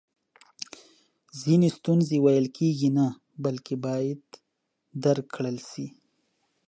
[1.41, 3.05] ځینې ستونزی ویل کیږي نه
[3.43, 4.19] بلکې باید
[5.03, 5.85] درک کړل سي!